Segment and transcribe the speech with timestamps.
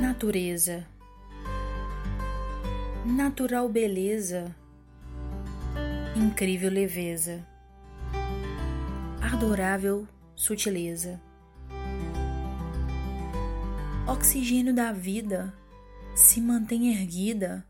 [0.00, 0.86] Natureza,
[3.04, 4.54] natural beleza,
[6.14, 7.46] incrível leveza,
[9.22, 11.18] adorável sutileza,
[14.06, 15.54] oxigênio da vida
[16.14, 17.66] se mantém erguida,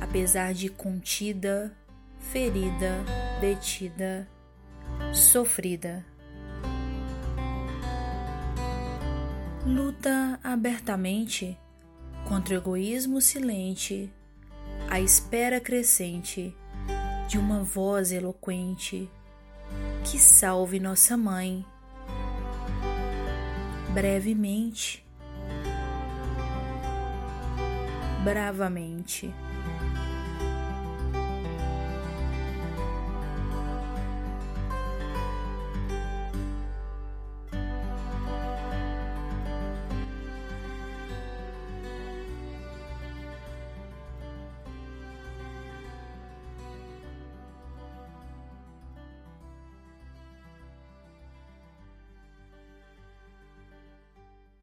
[0.00, 1.72] apesar de contida,
[2.18, 3.04] ferida,
[3.40, 4.28] detida,
[5.14, 6.04] sofrida.
[9.68, 11.58] Luta abertamente
[12.26, 14.10] contra o egoísmo silente,
[14.88, 16.56] a espera crescente
[17.28, 19.10] de uma voz eloquente
[20.04, 21.64] que salve nossa mãe.
[23.92, 25.04] Brevemente,
[28.24, 29.32] bravamente.